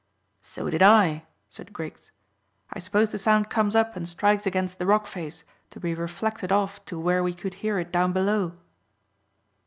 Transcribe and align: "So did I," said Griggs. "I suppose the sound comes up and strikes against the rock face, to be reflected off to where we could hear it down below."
"So 0.41 0.67
did 0.71 0.81
I," 0.81 1.25
said 1.47 1.73
Griggs. 1.73 2.09
"I 2.73 2.79
suppose 2.79 3.11
the 3.11 3.19
sound 3.19 3.51
comes 3.51 3.75
up 3.75 3.95
and 3.95 4.09
strikes 4.09 4.47
against 4.47 4.79
the 4.79 4.87
rock 4.87 5.05
face, 5.05 5.43
to 5.69 5.79
be 5.79 5.93
reflected 5.93 6.51
off 6.51 6.83
to 6.85 6.97
where 6.99 7.21
we 7.21 7.35
could 7.35 7.53
hear 7.61 7.77
it 7.77 7.91
down 7.91 8.11
below." 8.11 8.53